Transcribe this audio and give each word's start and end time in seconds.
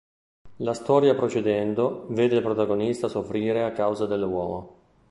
La 0.55 0.73
storia, 0.73 1.13
procedendo, 1.13 2.07
vede 2.09 2.37
il 2.37 2.41
protagonista 2.41 3.07
soffrire 3.07 3.63
a 3.63 3.71
causa 3.71 4.07
dell'uomo. 4.07 4.75